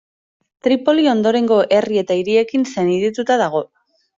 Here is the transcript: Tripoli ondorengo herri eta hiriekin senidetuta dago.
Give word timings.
Tripoli 0.67 1.03
ondorengo 1.11 1.59
herri 1.77 2.01
eta 2.05 2.19
hiriekin 2.23 2.67
senidetuta 2.73 3.39
dago. 3.45 3.63